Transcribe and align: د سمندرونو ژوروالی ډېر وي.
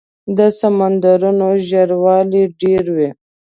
د 0.37 0.39
سمندرونو 0.59 1.47
ژوروالی 1.67 2.43
ډېر 2.61 2.85
وي. 2.95 3.09